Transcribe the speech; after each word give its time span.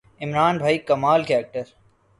عمران 0.21 0.57
بھائی 0.57 0.77
کمال 0.89 1.23
کے 1.27 1.35
ایکڑ 1.35 1.63